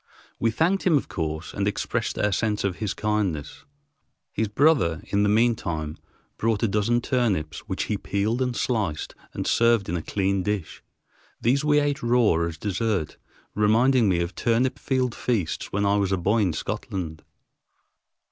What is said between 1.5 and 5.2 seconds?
and expressed our sense of his kindness. His brother,